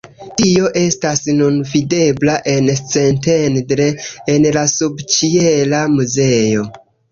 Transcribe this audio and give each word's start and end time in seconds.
Tio 0.39 0.69
estas 0.79 1.19
nun 1.41 1.59
videbla 1.73 2.37
en 2.55 2.71
Szentendre 2.79 3.87
en 4.35 4.51
la 4.59 4.67
subĉiela 4.75 5.85
muzeo. 6.01 6.69